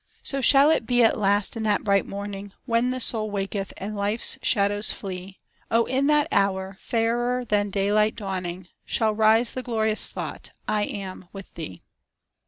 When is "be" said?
0.87-1.03